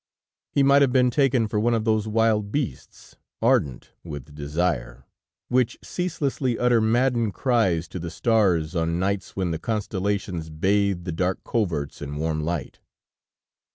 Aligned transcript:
He 0.49 0.63
might 0.63 0.81
have 0.81 0.91
been 0.91 1.11
taken 1.11 1.47
for 1.47 1.59
one 1.59 1.75
of 1.75 1.85
those 1.85 2.07
wild 2.07 2.51
beasts 2.51 3.17
ardent 3.39 3.91
with 4.03 4.33
desire, 4.33 5.05
which 5.47 5.77
ceaselessly 5.83 6.57
utter 6.57 6.81
maddened 6.81 7.35
cries 7.35 7.87
to 7.89 7.99
the 7.99 8.09
stars 8.09 8.75
on 8.75 8.97
nights 8.99 9.35
when 9.35 9.51
the 9.51 9.59
constellations 9.59 10.49
bathe 10.49 11.03
the 11.03 11.11
dark 11.11 11.43
coverts 11.43 12.01
in 12.01 12.15
warm 12.15 12.43
light. 12.43 12.79